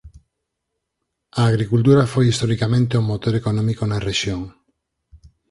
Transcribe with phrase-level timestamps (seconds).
[1.41, 4.41] A agricultura foi historicamente o motor económico na rexión.